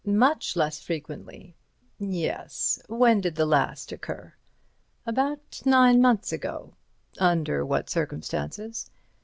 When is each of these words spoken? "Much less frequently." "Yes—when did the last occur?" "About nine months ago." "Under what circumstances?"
"Much 0.03 0.55
less 0.55 0.81
frequently." 0.81 1.53
"Yes—when 1.99 3.21
did 3.21 3.35
the 3.35 3.45
last 3.45 3.91
occur?" 3.91 4.33
"About 5.05 5.61
nine 5.63 6.01
months 6.01 6.31
ago." 6.31 6.73
"Under 7.19 7.63
what 7.63 7.87
circumstances?" 7.87 8.89